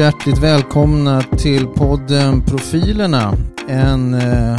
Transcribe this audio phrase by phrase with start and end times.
[0.00, 3.34] Hjärtligt välkomna till podden Profilerna.
[3.68, 4.58] En eh,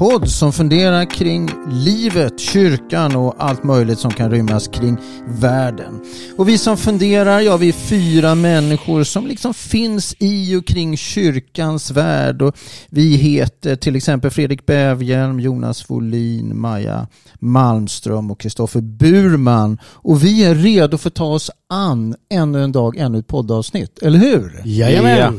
[0.00, 4.96] podd som funderar kring livet, kyrkan och allt möjligt som kan rymmas kring
[5.28, 6.00] världen.
[6.36, 10.96] Och vi som funderar, ja vi är fyra människor som liksom finns i och kring
[10.96, 12.42] kyrkans värld.
[12.42, 12.56] Och
[12.88, 19.78] vi heter till exempel Fredrik Bävhjelm, Jonas Folin, Maja Malmström och Kristoffer Burman.
[19.84, 23.98] Och vi är redo för att ta oss an ännu en dag, ännu ett poddavsnitt.
[23.98, 24.62] Eller hur?
[24.64, 25.18] Jajamän.
[25.18, 25.32] Ja.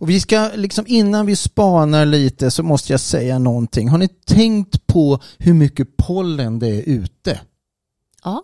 [0.00, 3.88] Och vi ska liksom innan vi spanar lite så måste jag säga någonting.
[3.88, 7.40] Har ni tänkt på hur mycket pollen det är ute?
[8.24, 8.42] Ja,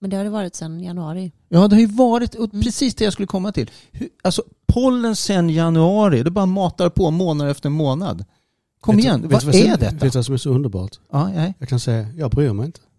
[0.00, 1.32] men det har det varit sedan januari.
[1.48, 2.62] Ja, det har ju varit och Mm.
[2.64, 3.70] precis det jag skulle komma till.
[3.92, 8.24] Hur, alltså pollen sedan januari, det bara matar på månad efter månad.
[8.80, 9.90] Kom Vet igen, vet vad som- är detta?
[9.94, 10.98] Vet du vad som är så underbart?
[11.12, 11.54] Ja, nej.
[11.58, 12.80] Jag kan säga, jag bryr mig inte.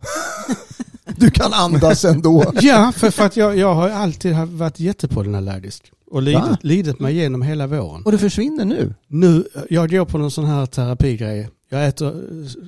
[1.18, 2.54] Du kan andas ändå.
[2.62, 5.92] Ja, för, för att jag, jag har alltid varit jättepollenallergisk.
[6.08, 8.04] Och lidit, lidit mig igenom hela våren.
[8.06, 8.94] Och det försvinner nu.
[9.08, 11.50] Nu, jag går på någon sån här terapigrej.
[11.70, 12.24] Jag äter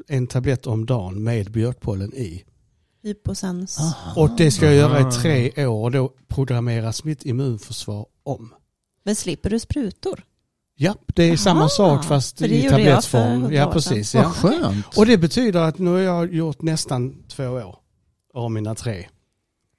[0.08, 2.44] en tablett om dagen med björkpollen i.
[3.04, 3.80] Hyposens.
[4.16, 8.54] Och det ska jag göra i tre år och då programmeras mitt immunförsvar om.
[9.06, 10.24] Men slipper du sprutor?
[10.76, 13.54] Ja, det är samma Aha, sak fast för det i tablettsform.
[13.54, 14.16] Ja, precis.
[14.16, 14.24] Ja.
[14.24, 14.98] Vad skönt.
[14.98, 17.76] Och det betyder att nu har jag gjort nästan två år
[18.34, 19.08] av mina tre.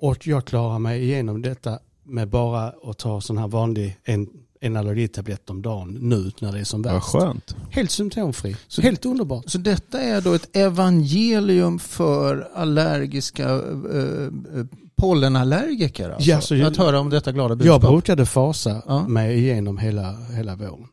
[0.01, 1.79] Och jag klarar mig igenom detta
[2.09, 4.27] med bara att ta sån här vanlig en,
[4.61, 7.07] en allergitablett om dagen nu när det är som värst.
[7.07, 7.57] skönt.
[7.71, 8.57] Helt symptomfri.
[8.69, 9.45] Så- Helt underbart.
[9.51, 14.65] Så detta är då ett evangelium för allergiska eh, eh,
[14.97, 16.31] pollenallergiker alltså?
[16.31, 17.83] Ja, så- att höra om detta glada Jag budskap.
[17.83, 19.09] brukade fasa Ja.
[19.09, 20.87] mig igenom hela, hela våren.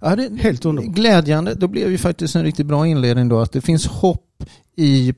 [0.00, 0.94] Ja, det, Helt underbart.
[0.94, 4.44] Glädjande, då blev ju faktiskt en riktigt bra inledning då att det finns hopp
[4.76, 5.12] i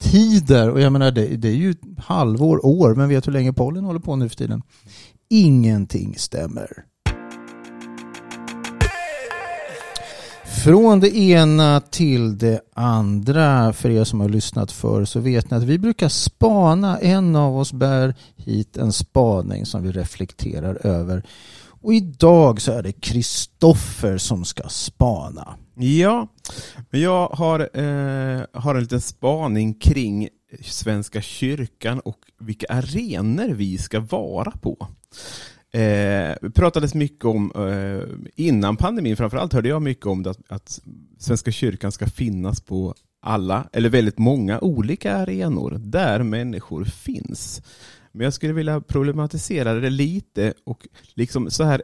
[0.00, 3.84] Tider, och jag menar det, det är ju halvår, år, men vet hur länge pollen
[3.84, 4.62] håller på nu för tiden?
[5.28, 6.84] Ingenting stämmer.
[10.64, 15.56] Från det ena till det andra, för er som har lyssnat för så vet ni
[15.56, 16.98] att vi brukar spana.
[16.98, 21.22] En av oss bär hit en spaning som vi reflekterar över.
[21.82, 25.56] Och idag så är det Kristoffer som ska spana.
[25.74, 26.28] Ja,
[26.90, 30.28] men jag har, eh, har en liten spaning kring
[30.62, 34.86] Svenska kyrkan och vilka arenor vi ska vara på.
[35.72, 40.40] Eh, det pratades mycket om, eh, innan pandemin framförallt hörde jag mycket om det, att,
[40.48, 40.80] att
[41.18, 47.62] Svenska kyrkan ska finnas på alla, eller väldigt många olika arenor där människor finns.
[48.12, 51.82] Men jag skulle vilja problematisera det lite och liksom så här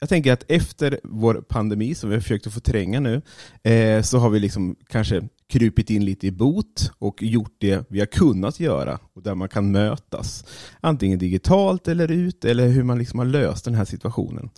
[0.00, 3.22] jag tänker att efter vår pandemi som vi har försökt att förtränga nu,
[3.62, 7.98] eh, så har vi liksom kanske krupit in lite i bot och gjort det vi
[7.98, 10.44] har kunnat göra och där man kan mötas.
[10.80, 14.50] Antingen digitalt eller ut eller hur man liksom har löst den här situationen.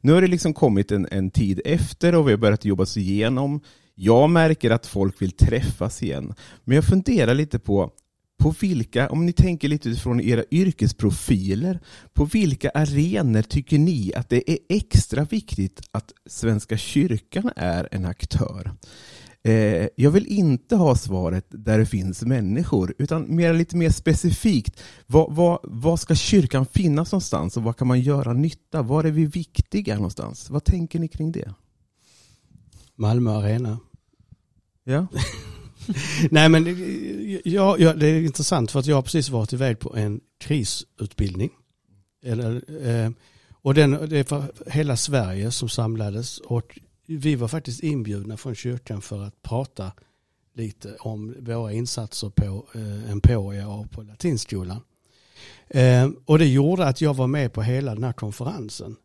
[0.00, 2.96] Nu har det liksom kommit en, en tid efter och vi har börjat jobba oss
[2.96, 3.60] igenom.
[3.94, 6.34] Jag märker att folk vill träffas igen.
[6.64, 7.90] Men jag funderar lite på
[8.38, 11.80] på vilka, om ni tänker lite utifrån era yrkesprofiler,
[12.12, 18.04] på vilka arenor tycker ni att det är extra viktigt att Svenska kyrkan är en
[18.04, 18.72] aktör?
[19.42, 24.82] Eh, jag vill inte ha svaret där det finns människor, utan mer, lite mer specifikt.
[25.06, 28.82] Vad, vad, vad ska kyrkan finnas någonstans och vad kan man göra nytta?
[28.82, 30.50] Var är vi viktiga någonstans?
[30.50, 31.54] Vad tänker ni kring det?
[32.94, 33.78] Malmö Arena.
[34.84, 35.06] Ja,
[36.30, 39.78] Nej men eh, ja, ja, det är intressant för att jag har precis varit iväg
[39.78, 41.50] på en krisutbildning.
[42.24, 43.10] Eller, eh,
[43.62, 48.54] och den, det är för hela Sverige som samlades och vi var faktiskt inbjudna från
[48.54, 49.92] kyrkan för att prata
[50.54, 54.80] lite om våra insatser på eh, Emporia och på latinskolan.
[55.68, 58.96] Eh, och det gjorde att jag var med på hela den här konferensen.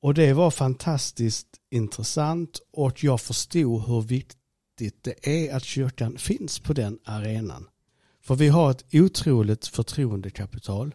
[0.00, 4.41] Och det var fantastiskt intressant och jag förstod hur viktigt
[4.74, 7.68] det är att kyrkan finns på den arenan.
[8.22, 10.94] För vi har ett otroligt förtroendekapital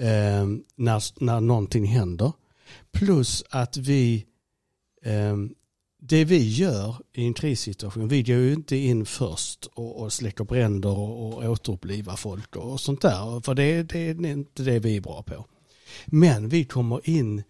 [0.00, 0.46] eh,
[0.76, 2.32] när, när någonting händer.
[2.92, 4.26] Plus att vi,
[5.02, 5.36] eh,
[6.00, 10.44] det vi gör i en krissituation, vi går ju inte in först och, och släcker
[10.44, 13.40] bränder och, och återupplivar folk och sånt där.
[13.40, 15.46] För det, det är inte det vi är bra på.
[16.06, 17.42] Men vi kommer in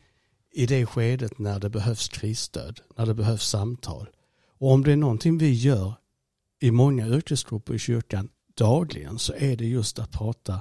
[0.52, 4.08] i det skedet när det behövs krisstöd, när det behövs samtal.
[4.60, 5.94] Och om det är någonting vi gör
[6.60, 10.60] i många yrkesgrupper i kyrkan dagligen så är det just att prata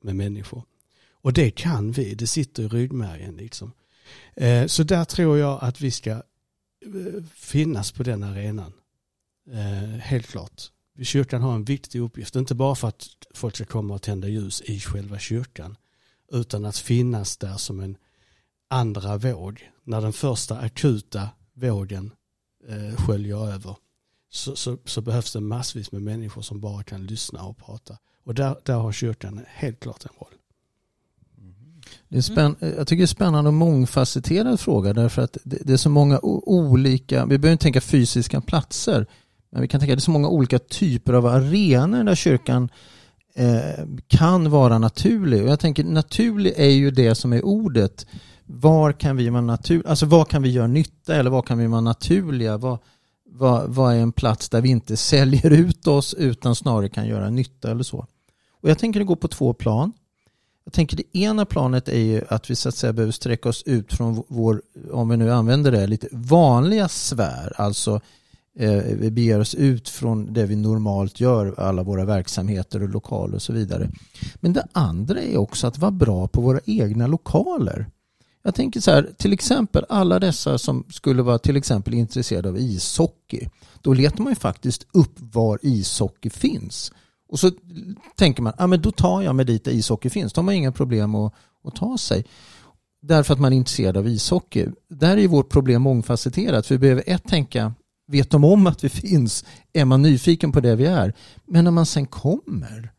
[0.00, 0.64] med människor.
[1.12, 3.72] Och det kan vi, det sitter i ryggmärgen liksom.
[4.34, 6.22] Eh, så där tror jag att vi ska eh,
[7.34, 8.72] finnas på den arenan.
[9.50, 10.62] Eh, helt klart.
[11.02, 14.60] Kyrkan har en viktig uppgift, inte bara för att folk ska komma och tända ljus
[14.60, 15.76] i själva kyrkan,
[16.32, 17.96] utan att finnas där som en
[18.68, 22.12] andra våg, när den första akuta vågen
[22.68, 23.76] eh, sköljer över,
[24.30, 27.98] så, så, så behövs det massvis med människor som bara kan lyssna och prata.
[28.24, 30.34] Och där, där har kyrkan helt klart en roll.
[32.08, 35.72] Det är spänn, Jag tycker det är spännande och mångfacetterad fråga därför att det, det
[35.72, 39.06] är så många olika, vi behöver inte tänka fysiska platser,
[39.50, 42.68] men vi kan tänka att det är så många olika typer av arenor där kyrkan
[43.34, 45.42] eh, kan vara naturlig.
[45.42, 48.06] Och jag tänker naturlig är ju det som är ordet.
[48.50, 51.66] Var kan vi vara natur, alltså vad kan vi göra nytta eller vad kan vi
[51.66, 52.56] vara naturliga?
[52.56, 52.78] Vad,
[53.30, 57.30] vad, vad är en plats där vi inte säljer ut oss utan snarare kan göra
[57.30, 58.06] nytta eller så?
[58.60, 59.92] Och jag tänker det går på två plan.
[60.64, 63.62] Jag tänker det ena planet är ju att vi så att säga behöver sträcka oss
[63.62, 64.62] ut från vår,
[64.92, 67.52] om vi nu använder det, lite vanliga sfär.
[67.56, 68.00] Alltså
[68.58, 73.34] eh, vi beger oss ut från det vi normalt gör, alla våra verksamheter och lokaler
[73.34, 73.90] och så vidare.
[74.34, 77.86] Men det andra är också att vara bra på våra egna lokaler.
[78.48, 82.58] Jag tänker så här, till exempel alla dessa som skulle vara till exempel intresserade av
[82.58, 83.48] ishockey.
[83.82, 86.92] Då letar man ju faktiskt upp var ishockey finns.
[87.28, 87.50] Och så
[88.16, 90.32] tänker man, ah, men då tar jag mig dit där ishockey finns.
[90.32, 91.34] Då har man inga problem att,
[91.64, 92.24] att ta sig.
[93.02, 94.66] Därför att man är intresserad av ishockey.
[94.90, 96.66] Där är ju vårt problem mångfacetterat.
[96.66, 97.74] För vi behöver ett tänka,
[98.06, 99.44] vet de om att vi finns?
[99.72, 101.14] Är man nyfiken på det vi är?
[101.46, 102.92] Men när man sen kommer,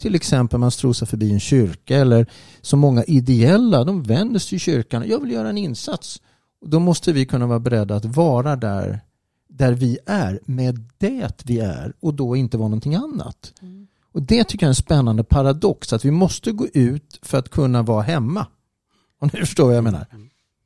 [0.00, 2.26] till exempel man strosar förbi en kyrka eller
[2.60, 5.08] så många ideella, de vänder sig till kyrkan.
[5.08, 6.20] Jag vill göra en insats.
[6.66, 9.00] Då måste vi kunna vara beredda att vara där
[9.48, 13.52] där vi är med det vi är och då inte vara någonting annat.
[13.62, 13.86] Mm.
[14.12, 17.48] Och Det tycker jag är en spännande paradox att vi måste gå ut för att
[17.48, 18.46] kunna vara hemma.
[19.20, 20.06] Om ni förstår vad jag menar.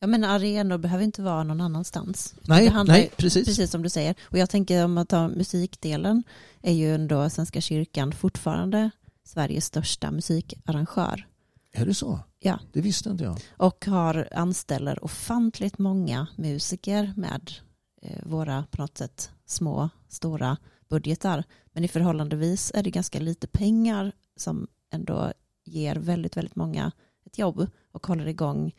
[0.00, 2.34] Ja men arenor behöver inte vara någon annanstans.
[2.42, 3.46] Nej, handlar nej precis.
[3.46, 4.14] Precis som du säger.
[4.22, 6.22] Och jag tänker om man tar musikdelen
[6.62, 8.90] är ju ändå Svenska kyrkan fortfarande
[9.24, 11.26] Sveriges största musikarrangör.
[11.72, 12.20] Är det så?
[12.38, 12.60] Ja.
[12.72, 13.38] Det visste inte jag.
[13.56, 17.52] Och har anställer ofantligt många musiker med
[18.02, 20.56] eh, våra på något sätt små, stora
[20.88, 21.44] budgetar.
[21.72, 25.32] Men i förhållandevis är det ganska lite pengar som ändå
[25.64, 26.92] ger väldigt, väldigt många
[27.26, 28.72] ett jobb och håller igång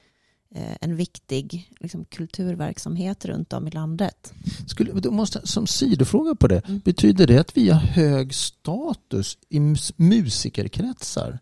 [0.82, 4.34] en viktig liksom, kulturverksamhet runt om i landet.
[4.68, 6.80] Skulle, då måste, som sidofråga på det, Mm.
[6.86, 11.40] betyder det att vi har hög status i mus- musikerkretsar?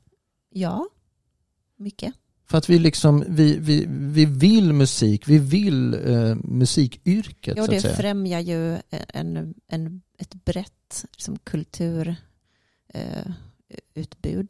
[0.50, 0.88] Ja,
[1.78, 2.14] mycket.
[2.46, 7.72] För att vi, liksom, vi, vi, vi vill musik, vi vill eh, musikyrket Ja, så
[7.72, 7.96] det säga.
[7.96, 12.16] främjar ju en, en, ett brett liksom, kulturutbud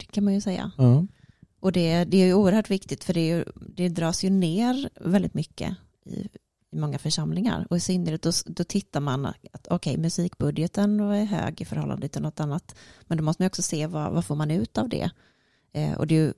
[0.02, 0.70] eh, kan man ju säga.
[0.78, 1.06] Ja.
[1.64, 5.34] Och det, det är ju oerhört viktigt för det, ju, det dras ju ner väldigt
[5.34, 6.28] mycket i,
[6.70, 7.66] i många församlingar.
[7.70, 12.22] Och i synnerhet då, då tittar man att okej, musikbudgeten är hög i förhållande till
[12.22, 12.74] något annat.
[13.02, 15.10] Men då måste man också se vad, vad får man ut av det.
[15.72, 16.32] Eh, och det är ju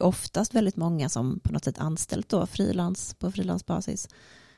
[0.00, 4.08] oftast väldigt många som på något sätt anställt då frilans, på frilansbasis.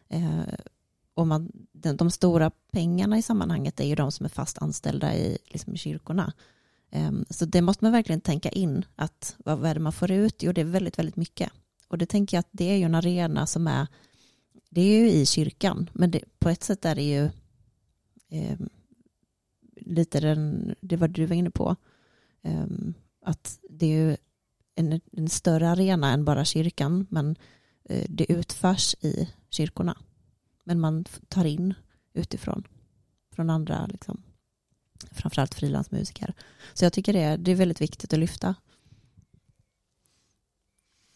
[0.09, 0.55] Eh,
[1.15, 5.15] och man, de, de stora pengarna i sammanhanget är ju de som är fast anställda
[5.15, 6.33] i liksom, kyrkorna.
[6.91, 10.43] Ehm, så det måste man verkligen tänka in att vad är det man får ut?
[10.43, 11.53] Jo, det är väldigt, väldigt mycket.
[11.89, 13.87] Och det tänker jag att det är ju en arena som är,
[14.71, 17.25] det är ju i kyrkan, men det, på ett sätt är det ju
[18.29, 18.59] eh,
[19.77, 21.77] lite den, det var du var inne på,
[22.43, 22.67] eh,
[23.25, 24.17] att det är ju
[24.75, 27.37] en, en större arena än bara kyrkan, men
[27.85, 29.99] eh, det utförs i kyrkorna.
[30.65, 31.75] Men man tar in
[32.13, 32.65] utifrån,
[33.33, 34.23] från andra liksom,
[35.13, 36.35] framförallt frilansmusiker.
[36.75, 38.55] Så jag tycker det är, det är väldigt viktigt att lyfta.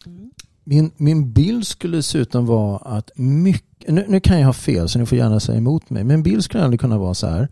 [0.05, 0.31] Mm.
[0.63, 4.99] Min, min bild skulle dessutom vara att mycket, nu, nu kan jag ha fel så
[4.99, 7.47] ni får gärna säga emot mig, men bild skulle ändå kunna vara så här.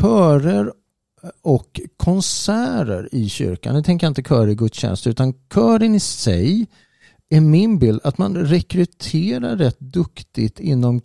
[0.00, 0.72] Körer
[1.42, 6.66] och konserter i kyrkan, nu tänker jag inte körer i gudstjänst, utan kören i sig
[7.28, 11.00] är min bild att man rekryterar rätt duktigt inom,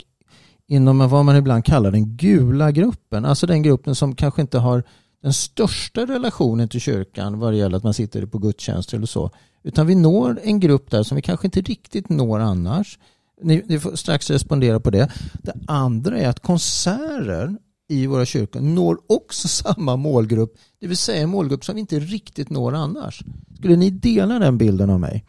[0.72, 4.84] inom vad man ibland kallar den gula gruppen, alltså den gruppen som kanske inte har
[5.22, 9.32] den största relationen till kyrkan vad det gäller att man sitter på gudstjänst eller så.
[9.64, 13.00] Utan vi når en grupp där som vi kanske inte riktigt når annars.
[13.42, 15.12] Ni, ni får strax respondera på det.
[15.44, 17.58] Det andra är att konserter
[17.90, 20.58] i våra kyrkor når också samma målgrupp.
[20.80, 23.24] Det vill säga en målgrupp som vi inte riktigt når annars.
[23.58, 25.26] Skulle ni dela den bilden av mig?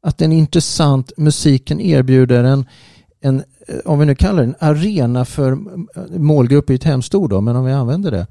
[0.00, 2.66] Att den intressant musiken erbjuder en,
[3.20, 3.42] en
[3.84, 5.58] om vi nu kallar det en arena för
[6.18, 8.26] målgrupp är ett hemskt ord då, men om vi använder det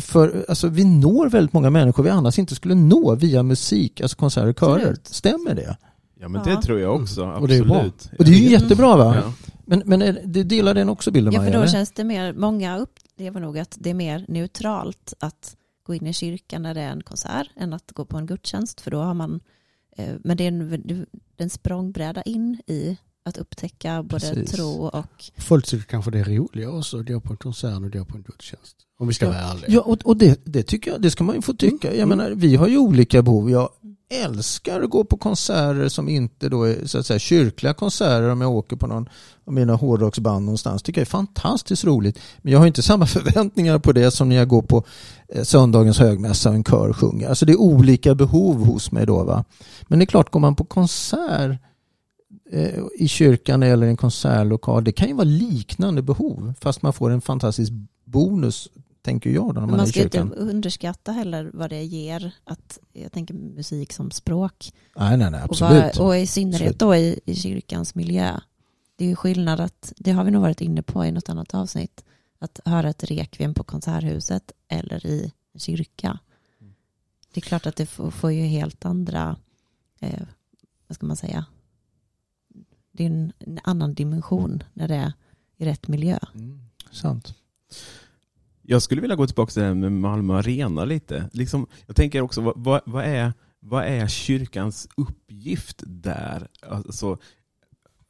[0.00, 4.16] för alltså, vi når väldigt många människor vi annars inte skulle nå via musik, alltså
[4.16, 4.76] konserter och körer.
[4.76, 5.06] Absolut.
[5.06, 5.76] Stämmer det?
[6.20, 6.54] Ja men Ja.
[6.56, 8.08] det tror jag också, Och det är absolut.
[8.10, 8.16] bra.
[8.18, 9.16] Och det är ju jättebra va?
[9.24, 9.32] Ja.
[9.64, 11.66] Men, men är, det delar den också bilden Ja, för då eller?
[11.68, 15.56] känns det mer, många upplever nog att det är mer neutralt att
[15.86, 18.80] gå in i kyrkan när det är en konsert än att gå på en gudstjänst,
[18.80, 19.40] för då har man
[19.96, 21.06] Eh, Men det är en, det är
[21.44, 24.50] en språngbräda in i att upptäcka både Precis.
[24.50, 25.04] tro och
[25.38, 28.16] Folk tycker kanske det är roligare också att gå på en konsert och gå på
[28.16, 28.76] en gudstjänst.
[28.98, 29.30] Om vi ska Ja.
[29.30, 29.64] vara ärliga.
[29.70, 31.88] Ja, och, och det, det tycker jag, det ska man ju få tycka.
[31.88, 32.08] Jag Mm.
[32.18, 33.50] menar, vi har ju olika behov.
[33.50, 33.68] Jag
[34.24, 38.40] älskar att gå på konserter som inte då är så att säga kyrkliga konserter om
[38.40, 39.08] jag åker på någon
[39.46, 40.82] av mina hårdrocksband någonstans.
[40.82, 42.18] tycker jag är fantastiskt roligt.
[42.42, 44.84] Men jag har inte samma förväntningar på det som när jag går på
[45.28, 47.28] eh, söndagens högmässa och en kör sjunger.
[47.28, 49.24] Alltså det är olika behov hos mig då.
[49.24, 49.44] Va?
[49.88, 51.58] Men det är klart, går man på konsert
[52.94, 57.20] i kyrkan eller en konsertlokal, det kan ju vara liknande behov fast man får en
[57.20, 57.72] fantastisk
[58.04, 58.68] bonus
[59.02, 60.32] tänker jag då när Men man, man är i ska inte kyrkan.
[60.32, 62.32] underskatta heller vad det ger.
[62.44, 64.72] Att, jag tänker musik som språk.
[64.96, 65.98] Nej, nej, nej, Och, absolut.
[65.98, 68.40] vad, och i synnerhet då i, i kyrkans miljö.
[68.96, 71.54] Det är ju skillnad att, det har vi nog varit inne på i något annat
[71.54, 72.04] avsnitt,
[72.38, 76.18] att höra ett rekviem på konserthuset eller i en kyrka.
[77.34, 79.36] Det är klart att det får, får ju helt andra,
[80.00, 80.22] eh,
[80.88, 81.44] vad ska man säga,
[82.94, 85.12] det är en, en annan dimension när det är
[85.56, 86.18] i rätt miljö.
[86.34, 86.60] Mm,
[86.90, 87.34] sant.
[88.62, 91.30] Jag skulle vilja gå tillbaka till det här med Malmö Arena lite.
[91.32, 96.48] Liksom, jag tänker också, vad, vad, vad, är, vad är kyrkans uppgift där?
[96.68, 97.18] Alltså,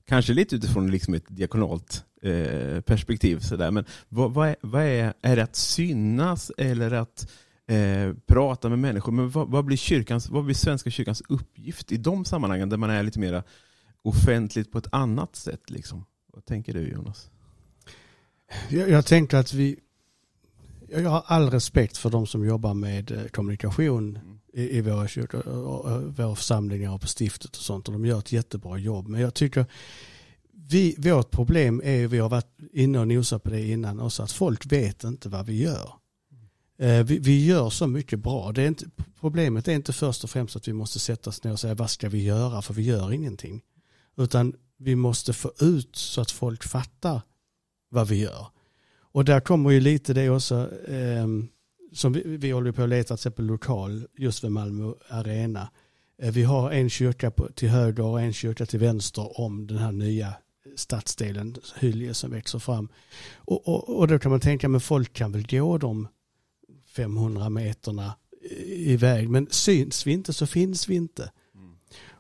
[0.05, 3.39] kanske lite utifrån liksom ett diakonalt eh, perspektiv.
[3.39, 3.71] Sådär.
[3.71, 7.33] Men vad, vad, är, vad är, är det att synas eller att
[7.67, 9.13] eh, prata med människor?
[9.13, 12.91] Men vad, vad, blir kyrkans, vad blir Svenska kyrkans uppgift i de sammanhangen där man
[12.91, 13.43] är lite mer
[14.05, 15.71] offentligt på ett annat sätt?
[15.71, 16.05] Liksom?
[16.33, 17.31] Vad tänker du Jonas?
[18.69, 19.77] Jag, jag tänker att vi,
[20.89, 24.19] jag har all respekt för de som jobbar med eh, kommunikation
[24.53, 25.43] i, i våra kyrkor
[26.17, 29.09] våra församlingar och på stiftet och sånt och de gör ett jättebra jobb.
[29.09, 29.67] Men jag tycker
[30.53, 34.33] vi, vårt problem är, vi har varit inne och nosat på det innan också, att
[34.33, 35.93] folk vet inte vad vi gör.
[36.79, 38.53] Eh, vi, vi gör så mycket bra.
[38.53, 38.85] Det är inte,
[39.21, 41.91] problemet är inte först och främst att vi måste sätta oss ner och säga vad
[41.91, 43.63] ska vi göra för vi gör ingenting.
[44.17, 47.23] Utan vi måste få ut så att folk fattar
[47.89, 48.47] vad vi gör.
[48.97, 51.27] Och där kommer ju lite det också eh,
[51.93, 55.71] som vi, vi håller på att leta till exempel lokal just vid Malmö Arena.
[56.19, 59.79] Eh, vi har en kyrka på, till höger och en kyrka till vänster om den
[59.79, 60.35] här nya
[60.77, 62.89] stadsdelen Hylje som växer fram.
[63.35, 66.09] Och, och, och då kan man tänka men folk kan väl gå de
[66.87, 68.15] 500 meterna
[68.67, 71.31] iväg men syns vi inte så finns vi inte.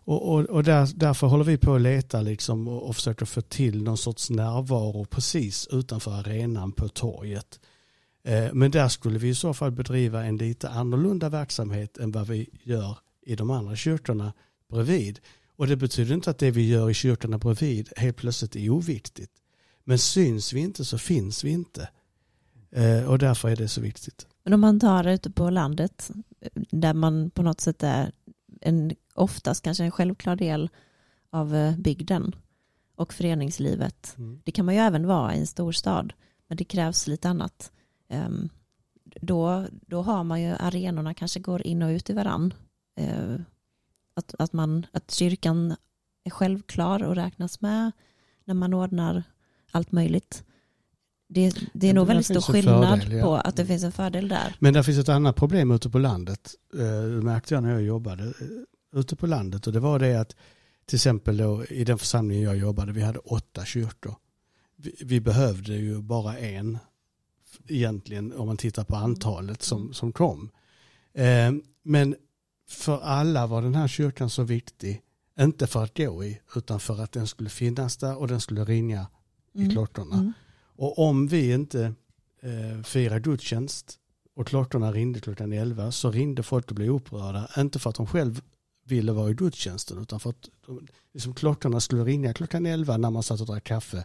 [0.04, 3.40] Och, och, och där, därför håller vi på att leta liksom och, och försöker få
[3.40, 7.60] till någon sorts närvaro precis utanför arenan på torget.
[8.24, 12.26] Eh, men där skulle vi i så fall bedriva en lite annorlunda verksamhet än vad
[12.26, 14.32] vi gör i de andra kyrkorna
[14.70, 15.20] bredvid.
[15.56, 19.30] Och det betyder inte att det vi gör i kyrkorna bredvid helt plötsligt är oviktigt.
[19.84, 21.88] Men syns vi inte så finns vi inte.
[22.70, 24.26] Eh, och därför är det så viktigt.
[24.44, 28.12] Men om man tar det ute på landet, eh, där man på något sätt är
[28.60, 30.70] en, oftast kanske en självklar del
[31.30, 32.34] av eh, bygden
[32.96, 34.16] och föreningslivet.
[34.44, 36.12] Det kan man ju även vara i en storstad,
[36.48, 37.72] men det krävs lite annat.
[38.08, 38.48] Ehm,
[39.20, 42.54] Då, då har man ju arenorna kanske går in och ut i varann.
[42.96, 43.34] Eh,
[44.16, 45.76] Att, att, man, att kyrkan
[46.24, 47.92] är självklar och räknas med
[48.44, 49.22] när man ordnar
[49.72, 50.44] allt möjligt.
[51.28, 53.24] Det, det är nog väldigt stor skillnad fördel, ja.
[53.24, 54.56] på att det finns en fördel där.
[54.58, 56.54] Men där finns ett annat problem ute på landet.
[56.74, 58.32] Eh, Det märkte jag när jag jobbade
[58.94, 59.66] ute på landet.
[59.66, 60.36] Och det var det att
[60.86, 64.14] till exempel då, i den församlingen jag jobbade, vi hade åtta kyrkor.
[64.76, 66.78] Vi, vi behövde ju bara en
[67.68, 70.50] egentligen om man tittar på antalet som, som kom.
[71.14, 72.16] Eh, Men
[72.68, 75.00] för alla var den här kyrkan så viktig.
[75.40, 78.64] Inte för att gå i, utan för att den skulle finnas där och den skulle
[78.64, 79.06] ringa
[79.54, 79.70] i Mm.
[79.70, 80.14] klockorna.
[80.14, 80.32] Mm.
[80.76, 81.94] Och om vi inte
[82.42, 83.98] eh, firar gudstjänst
[84.36, 87.48] och klockorna ringde klockan 11 så ringde folk och blev upprörda.
[87.56, 88.40] Inte för att de själv
[88.84, 90.48] ville vara i gudstjänsten utan för att
[91.14, 94.04] liksom klockorna skulle ringa klockan 11 när man satt och drack kaffe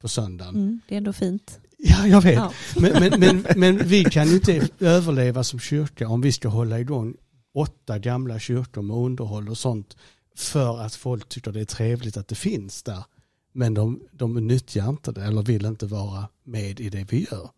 [0.00, 0.54] på söndagen.
[0.54, 1.60] Mm, det är ändå fint.
[1.78, 2.34] Ja, jag vet.
[2.34, 2.52] Ja.
[2.76, 6.80] Men, men, men, men vi kan ju inte överleva som kyrka om vi ska hålla
[6.80, 7.14] igång
[7.54, 9.96] åtta gamla kyrkor med underhåll och sånt
[10.36, 13.04] för att folk tycker det är trevligt att det finns där.
[13.52, 17.50] Men de, de nyttjar inte det eller vill inte vara med i det vi gör.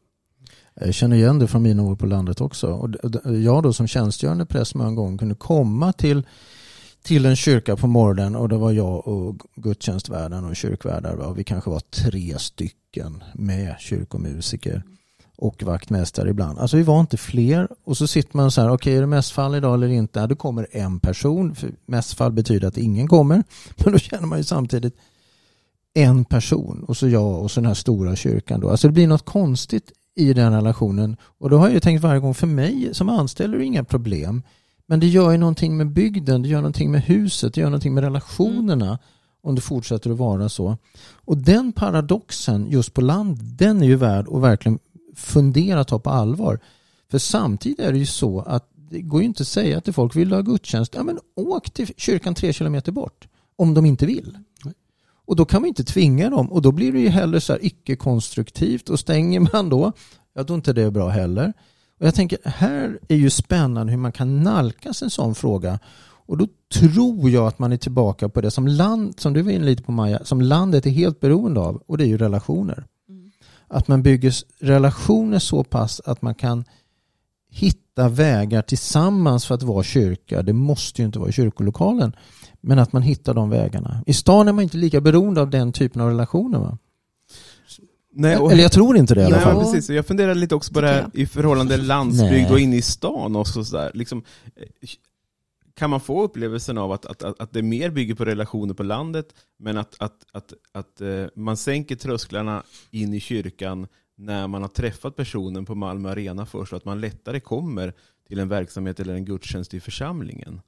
[0.74, 2.66] Jag känner igen det från mina år på landet också.
[2.72, 2.90] Och
[3.36, 6.22] jag då som tjänstgörande präst många gånger kunde komma till,
[7.06, 11.16] till en kyrka på morgonen och det var jag och gudstjänstvärden och kyrkvärdar.
[11.16, 14.82] och Vi kanske var tre stycken med kyrkomusiker
[15.36, 16.58] och vaktmästare ibland.
[16.58, 19.54] Alltså vi var inte fler och så sitter man så här, okej är det mässfall
[19.54, 20.20] idag eller inte?
[20.20, 23.42] Ja, då kommer en person, för mässfall betyder att ingen kommer.
[23.84, 24.96] Men då känner man ju samtidigt
[25.94, 28.70] en person och så jag och så den här stora kyrkan då.
[28.70, 32.20] Alltså det blir något konstigt i den relationen och då har jag ju tänkt varje
[32.20, 34.42] gång för mig som anställer är det inga problem
[34.86, 37.94] men det gör ju någonting med bygden, det gör någonting med huset, det gör någonting
[37.94, 38.98] med relationerna
[39.42, 40.76] om det fortsätter att vara så.
[41.14, 44.78] Och den paradoxen just på land, den är ju värd att verkligen
[45.14, 46.60] fundera och ta på allvar.
[47.10, 50.16] För samtidigt är det ju så att det går ju inte att säga till folk,
[50.16, 50.94] vill du ha gudstjänst?
[50.94, 53.28] Ja men åk till kyrkan tre kilometer bort.
[53.56, 54.38] Om de inte vill.
[55.26, 57.64] Och då kan man inte tvinga dem och då blir det ju heller så här
[57.64, 59.92] icke-konstruktivt och stänger man då,
[60.34, 61.52] ja då är inte det bra heller.
[62.00, 65.78] Och jag tänker, här är ju spännande hur man kan nalkas en sån fråga.
[66.26, 69.52] Och då tror jag att man är tillbaka på det som land, som du var
[69.52, 72.84] inne lite på Maja, som landet är helt beroende av och det är ju relationer.
[73.08, 73.30] Mm.
[73.68, 76.64] Att man bygger relationer så pass att man kan
[77.50, 80.42] hitta vägar tillsammans för att vara kyrka.
[80.42, 82.12] Det måste ju inte vara i kyrkolokalen.
[82.60, 84.02] Men att man hittar de vägarna.
[84.06, 86.78] I stan är man inte lika beroende av den typen av relationer va?
[88.18, 89.54] Nej, och, Eller jag tror inte det i alla nej, fall.
[89.56, 89.90] men precis.
[89.90, 92.52] Jag funderar lite också på det här i förhållande landsbygd Nej.
[92.52, 93.64] och inne i stan också.
[93.64, 93.90] Så där.
[93.94, 94.22] Liksom,
[94.56, 94.88] eh,
[95.74, 98.82] kan man få upplevelsen av att, att, att, att det mer bygger på relationer på
[98.82, 104.62] landet, men att, att, att, att eh, man sänker trösklarna in i kyrkan när man
[104.62, 107.94] har träffat personen på Malmö Arena först, och att man lättare kommer
[108.28, 110.60] till en verksamhet eller en gudstjänst i församlingen?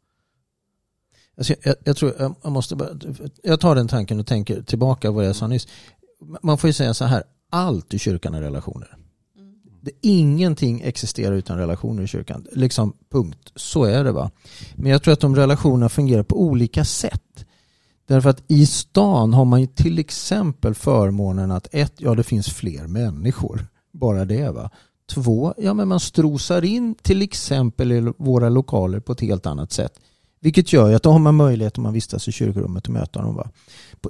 [1.37, 2.89] Alltså, jag, jag, tror jag, jag måste bara,
[3.43, 5.69] jag tar den tanken och tänker tillbaka på vad jag sa nyss.
[6.43, 8.97] Man får ju säga så här, allt i kyrkan är relationer.
[9.81, 12.47] Det, ingenting existerar utan relationer i kyrkan.
[12.53, 13.53] Liksom punkt.
[13.55, 14.31] Så är det va.
[14.75, 17.47] Men jag tror att de relationerna fungerar på olika sätt.
[18.07, 22.49] Därför att i stan har man ju till exempel förmånen att ett, ja det finns
[22.49, 23.67] fler människor.
[23.93, 24.71] Bara det va.
[25.11, 29.73] Två, ja men man strosar in till exempel i våra lokaler på ett helt annat
[29.73, 30.01] sätt.
[30.41, 33.23] Vilket gör ju att då har man möjlighet om man vistas i kyrkorummet att möta
[33.23, 33.37] dem.
[33.37, 33.51] Va?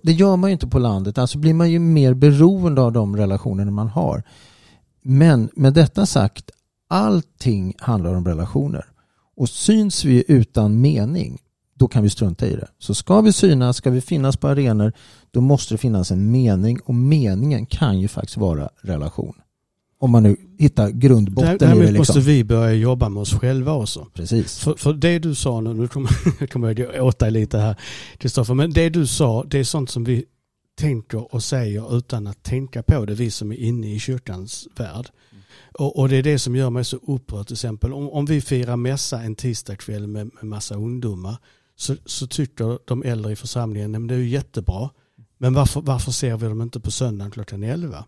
[0.03, 1.19] Det gör man ju inte på landet.
[1.19, 4.23] Alltså blir man ju mer beroende av de relationer man har.
[5.03, 6.51] Men med detta sagt,
[6.89, 8.85] allting handlar om relationer.
[9.37, 11.39] Och syns vi utan mening,
[11.75, 12.69] då kan vi strunta i det.
[12.79, 14.93] Så ska vi synas, ska vi finnas på arenor,
[15.31, 16.81] då måste det finnas en mening.
[16.81, 19.35] Och meningen kan ju faktiskt vara relation.
[20.01, 21.77] Om man nu hittar grundbotten i det.
[21.77, 21.99] Liksom.
[21.99, 24.07] måste vi börja jobba med oss själva också.
[24.15, 24.59] Precis.
[24.59, 27.77] För, för det du sa nu, nu kommer jag kommer åt dig lite här
[28.19, 30.25] Kristoffer, men det du sa det är sånt som vi
[30.79, 35.07] tänker och säger utan att tänka på det, vi som är inne i kyrkans värld.
[35.79, 37.93] Och, och det är det som gör mig så upprörd till exempel.
[37.93, 41.37] Om, om vi firar mässa en tisdagkväll med, med massa ungdomar
[41.77, 44.91] så, så tycker de äldre i församlingen att det är jättebra.
[45.39, 48.05] Men varför, varför ser vi dem inte på söndagen klockan 11?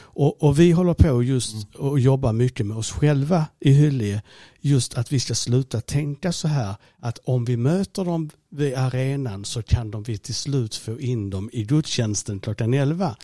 [0.00, 4.22] Och, och vi håller på just och jobbar mycket med oss själva i Hyllie.
[4.60, 9.44] Just att vi ska sluta tänka så här att om vi möter dem vid arenan
[9.44, 13.16] så kan de vi till slut få in dem i gudstjänsten klockan 11.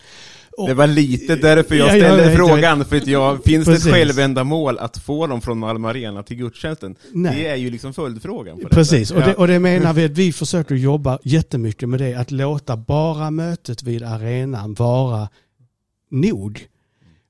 [0.59, 3.45] Och- Det var lite därför jag Ja, jag ställde vet, jag frågan, för att jag,
[3.45, 3.93] finns det ett Precis.
[3.93, 6.95] självändamål att få dem från Malmö Arena till gudstjänsten?
[7.13, 7.37] Nej.
[7.37, 8.61] Det är ju liksom följdfrågan.
[8.71, 9.27] Precis, och Ja.
[9.27, 12.15] det, och det menar vi att vi försöker jobba jättemycket med det.
[12.15, 15.29] Att låta bara mötet vid arenan vara
[16.09, 16.69] nog.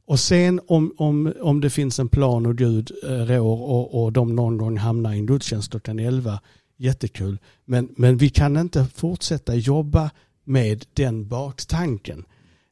[0.07, 4.13] Och sen om, om, om det finns en plan och Gud eh, rår och, och
[4.13, 6.41] de någon gång hamnar i en gudstjänst klockan 11,
[6.77, 7.39] jättekul.
[7.65, 10.11] Men, men vi kan inte fortsätta jobba
[10.45, 12.25] med den baktanken.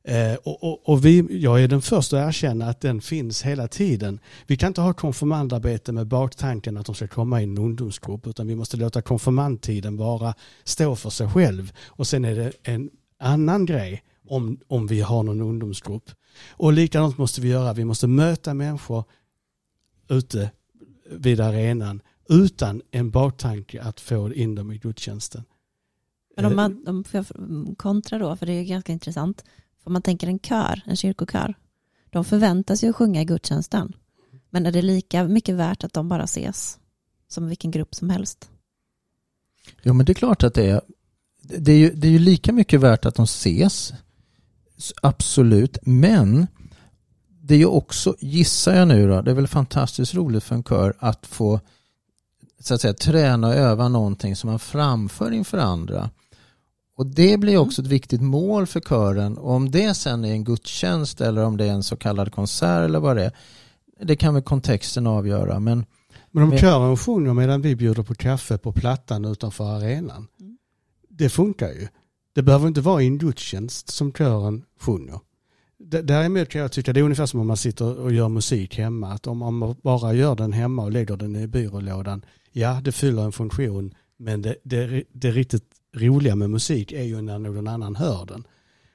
[0.04, 3.68] Eh, och, och, och vi, jag är den första att erkänna att den finns hela
[3.68, 4.20] tiden.
[4.46, 8.46] Vi kan inte ha konfirmandarbete med baktanken att de ska komma i en ungdomsgrupp utan
[8.46, 11.72] vi måste låta konfirmandtiden vara, stå för sig själv.
[11.86, 16.10] Och sen är det en annan grej om, om vi har någon ungdomsgrupp.
[16.50, 19.04] Och likadant måste vi göra, vi måste möta människor
[20.08, 20.50] ute
[21.10, 25.44] vid arenan utan en baktanke att få in dem i gudstjänsten.
[26.36, 27.26] Men om man om jag
[27.78, 29.44] kontra då, för det är ganska intressant.
[29.84, 31.54] Om man tänker en kör, en kyrkokör,
[32.10, 33.92] de förväntas ju sjunga i gudstjänsten.
[34.50, 36.78] Men är det lika mycket värt att de bara ses
[37.28, 38.50] som vilken grupp som helst?
[39.82, 40.80] Ja men det är klart att det är.
[41.42, 43.92] Det är ju, det är ju lika mycket värt att de ses.
[45.02, 45.78] Absolut.
[45.82, 46.46] Men
[47.42, 50.62] det är ju också, gissar jag nu då, det är väl fantastiskt roligt för en
[50.64, 51.60] kör att få
[52.60, 56.10] så att säga, träna och öva någonting som man framför inför andra.
[56.96, 59.38] Och det blir också ett viktigt mål för kören.
[59.38, 62.84] Och om det sen är en gudstjänst eller om det är en så kallad konsert
[62.84, 63.32] eller vad det är.
[64.00, 65.60] Det kan väl kontexten avgöra.
[65.60, 65.84] Men
[66.30, 70.26] Men om Men- kören sjunger medan vi bjuder på kaffe på plattan utanför arenan.
[70.40, 70.58] Mm.
[71.08, 71.88] Det funkar ju.
[72.36, 75.20] Det behöver inte vara i en gudstjänst som kören sjunger.
[75.78, 79.12] Däremot kan jag tycka det är ungefär som om man sitter och gör musik hemma.
[79.12, 82.24] Att om man bara gör den hemma och lägger den i byrålådan.
[82.52, 83.94] Ja, det fyller en funktion.
[84.16, 88.46] Men det, det, det riktigt roliga med musik är ju när någon annan hör den.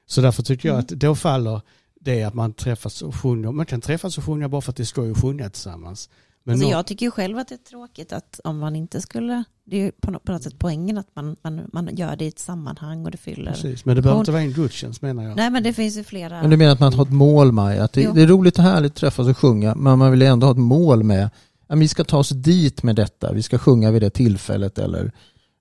[0.06, 0.84] Så därför tycker jag Mm.
[0.84, 1.62] att då faller
[2.00, 3.52] det att man träffas och sjunger.
[3.52, 6.10] Man kan träffas och sjunga bara för att det skoj att sjunga tillsammans.
[6.44, 9.02] Men Alltså nå- jag tycker ju själv att det är tråkigt att om man inte
[9.02, 12.16] skulle, det är ju på något, på något sätt poängen att man, man, man gör
[12.16, 13.52] det i ett sammanhang och det fyller.
[13.52, 15.36] precis, men det behöver Hon- inte vara en gudstjänst menar jag.
[15.36, 16.42] Nej men det finns ju flera.
[16.42, 17.84] Men du menar att man har ett mål Maja?
[17.84, 20.48] Att det, det är roligt och härligt att träffas och sjunga men man vill ändå
[20.48, 21.30] ha ett mål med
[21.68, 25.12] ja, vi ska ta oss dit med detta, vi ska sjunga vid det tillfället eller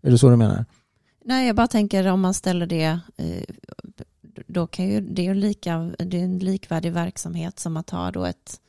[0.02, 0.64] är det så du menar?
[1.24, 3.42] Nej jag bara tänker om man ställer det, eh,
[4.46, 8.10] då kan ju, det är ju lika, det är en likvärdig verksamhet som att ha
[8.10, 8.60] då ett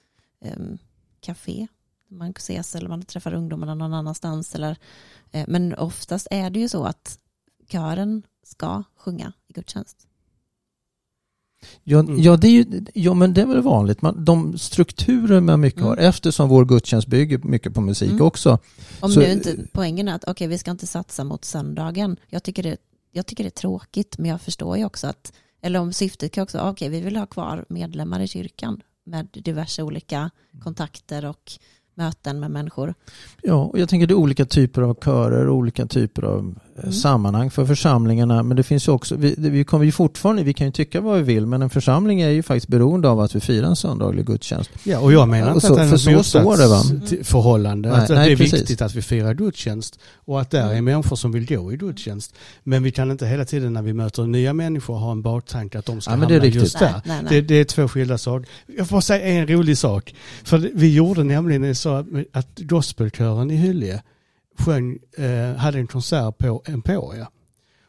[0.57, 0.77] um,
[1.21, 1.67] café.
[2.11, 4.55] Man ses eller man träffar ungdomarna någon annanstans.
[4.55, 4.77] Eller,
[5.31, 7.19] eh, men oftast är det ju så att
[7.71, 10.07] kören ska sjunga i gudstjänst.
[11.83, 12.19] Ja, Mm.
[12.21, 14.01] ja, det är ju, ja men det är väl vanligt.
[14.01, 15.89] Man, de strukturer man mycket Mm.
[15.89, 18.21] har eftersom vår gudstjänst bygger mycket på musik Mm.
[18.25, 18.59] också.
[18.99, 22.17] Om Så- nu inte poängen är att okej vi ska inte satsa mot söndagen.
[22.29, 22.77] Jag tycker, det,
[23.11, 26.43] jag tycker det är tråkigt men jag förstår ju också att, eller om syftet kan
[26.43, 30.29] också okej vi vill ha kvar medlemmar i kyrkan med diverse olika
[30.63, 31.51] kontakter och
[32.01, 32.93] möten med människor.
[33.41, 36.93] Ja, och jag tänker det är olika typer av körer, olika typer av Mm.
[36.93, 38.43] sammanhang för församlingarna.
[38.43, 41.01] Men det finns ju också, vi, det- vi kommer ju fortfarande, vi kan ju tycka
[41.01, 43.75] vad vi vill, men en församling är ju faktiskt beroende av att vi firar en
[43.75, 44.69] söndaglig gudstjänst.
[44.83, 46.67] Ja, och jag menar Och inte så- att det är för så något står det,
[46.67, 46.75] va?
[46.77, 47.89] motsatt till- förhållande.
[47.89, 48.53] Nej, att, nej, det är precis.
[48.53, 52.35] viktigt att vi firar gudstjänst och att där är människor som vill gå i gudstjänst.
[52.63, 55.85] Men vi kan inte hela tiden när vi möter nya människor ha en baktanke att
[55.85, 56.91] de ska Ja, det hamna just där.
[56.91, 57.41] Nej, nej, nej.
[57.41, 58.49] Det, det är två skilda saker.
[58.77, 60.15] Jag får säga en rolig sak.
[60.43, 64.01] För det- vi gjorde nämligen en så att gospelkören i Hyllie
[64.59, 67.27] sjöng, eh, hade en konsert på Emporia.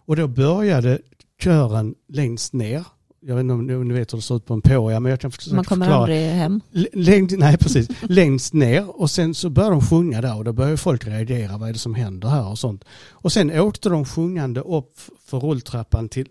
[0.07, 0.98] Och då började
[1.42, 2.85] kören längst ner.
[3.25, 5.31] Jag vet inte om ni- vet hur det ser ut på Emporia men jag kan
[5.31, 6.03] försöka Man kommer förklara.
[6.03, 6.61] aldrig hem.
[6.75, 7.88] L- Längst, nej, precis.
[8.03, 11.59] längst ner och sen så började de sjunga där och då började folk reagera.
[11.59, 12.85] Vad är det som händer här och sånt.
[13.11, 16.29] Och sen åkte de sjungande upp för rulltrappan till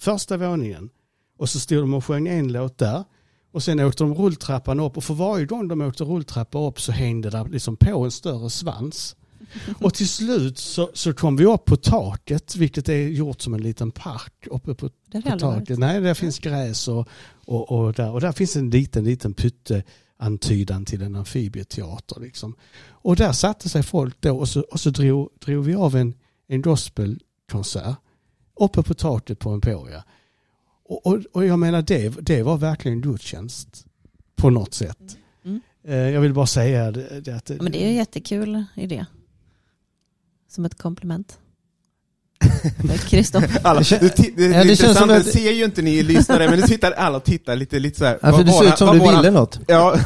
[0.00, 0.90] första våningen.
[1.38, 3.04] Och så stod de och sjöng en låt där.
[3.52, 6.92] Och sen åkte de rulltrappan upp och för varje gång de åkte rulltrappa upp så
[6.92, 9.16] hängde det liksom på en större svans.
[9.80, 13.62] Och till slut så, så kom vi upp på taket, vilket är gjort som en
[13.62, 15.78] liten park uppe på på taket.
[15.78, 17.08] Nej, där finns gräs och,
[17.46, 19.82] och, och, där, och där finns en liten, liten pytte
[20.16, 22.20] antydan till en amfibieteater.
[22.20, 22.56] Liksom.
[22.88, 26.14] Och där satte sig folk då och så, och så drog, drog vi av en,
[26.48, 27.96] en gospelkonsert
[28.60, 30.04] uppe på taket på Emporia.
[30.84, 33.86] Och, och, och jag menar det, det var verkligen gudstjänst
[34.36, 35.16] på något sätt.
[35.44, 35.60] Mm.
[35.84, 39.06] Eh, Jag vill bara säga det, att Ja, men det är en jättekul idé.
[40.54, 41.38] Som ett komplement.
[43.08, 43.60] Kristoffer.
[43.66, 46.02] Alla, det, det, det, Ja, det det, känns som det att- ser ju inte ni
[46.02, 48.18] lyssnare, men det tittar, alla tittar lite, lite så här.
[48.22, 49.60] Ja, för det ser ut som du våra- ville något.
[49.68, 49.98] Ja,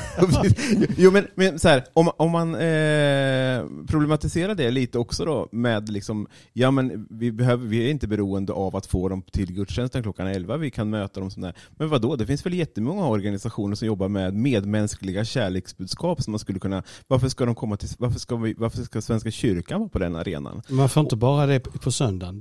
[0.96, 5.88] jo men, men så här, om, om man eh, problematiserar det lite också då med
[5.88, 10.02] liksom, ja men vi, behöver, vi är inte beroende av att få dem till gudstjänsten
[10.02, 11.54] klockan 11, vi kan möta dem som där.
[11.78, 12.16] Men vad då?
[12.16, 17.28] det finns väl jättemånga organisationer som jobbar med medmänskliga kärleksbudskap som man skulle kunna, varför
[17.28, 20.62] ska de komma till, varför ska, vi, varför ska Svenska kyrkan vara på den arenan?
[20.68, 22.38] Man får inte bara det på söndagen,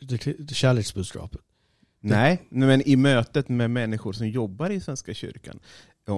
[0.00, 1.40] det, kärleksbudskapet.
[2.00, 5.60] Nej, men i mötet med människor som jobbar i Svenska kyrkan.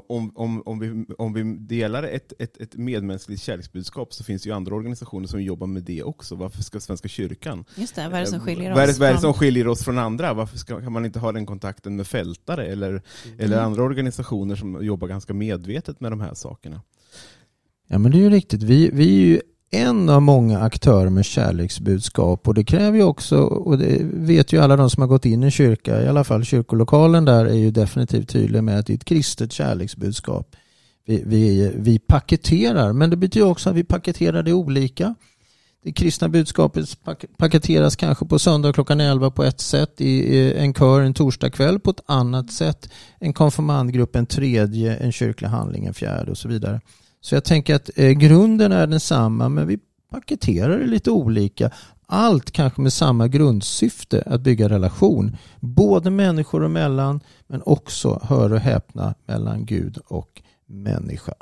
[0.09, 4.49] Om, om, om, vi, om vi delar ett, ett, ett medmänskligt kärleksbudskap så finns det
[4.49, 6.35] ju andra organisationer som jobbar med det också.
[6.35, 7.65] Varför ska Svenska kyrkan?
[7.77, 9.33] Just det, vad är det som skiljer Vad är det, oss vad är det som
[9.35, 9.41] från...
[9.41, 10.35] skiljer oss från andra?
[10.35, 13.03] Varför ska, kan man inte ha den kontakten med fältare eller,
[13.39, 13.67] eller Mm.
[13.67, 16.83] andra organisationer som jobbar ganska medvetet med de här sakerna?
[17.89, 18.63] Ja men det är ju riktigt.
[18.63, 23.41] Vi, vi är ju en av många aktörer med kärleksbudskap och det kräver ju också,
[23.41, 26.45] och det vet ju alla de som har gått in i kyrka, i alla fall
[26.45, 30.57] kyrkolokalen där är ju definitivt tydlig med att det är ett kristet kärleksbudskap.
[31.07, 35.15] Vi, vi, vi paketerar, men det betyder också att vi paketerar det olika.
[35.85, 36.99] Det kristna budskapet
[37.37, 41.91] paketeras kanske på söndag klockan 11 på ett sätt, i en kör en torsdagkväll på
[41.91, 46.81] ett annat sätt, en konfirmandgrupp en tredje, en kyrklig handling en fjärde och så vidare.
[47.21, 49.79] Så jag tänker att eh, grunden är densamma men vi
[50.11, 51.71] paketerar det lite olika.
[52.07, 55.37] Allt kanske med samma grundsyfte att bygga relation.
[55.61, 61.35] Både människor emellan men också, hör och häpna, mellan Gud och människa.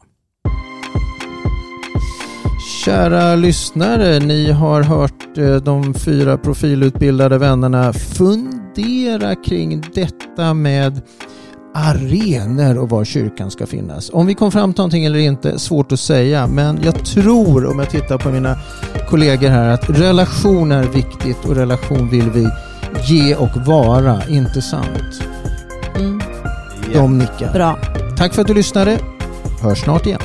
[2.84, 11.02] Kära lyssnare, ni har hört eh, de fyra profilutbildade vännerna fundera kring detta med
[11.76, 14.10] arenor och var kyrkan ska finnas.
[14.12, 16.46] Om vi kom fram till någonting eller inte, svårt att säga.
[16.46, 18.58] Men jag tror, om jag tittar på mina
[19.10, 22.48] kollegor här, att relation är viktigt och relation vill vi
[23.06, 25.22] ge och vara, inte sant?
[25.96, 26.20] Mm,
[26.94, 27.52] De nickar.
[27.52, 27.78] bra.
[28.18, 28.98] Tack för att du lyssnade.
[29.62, 30.20] Hörs snart igen.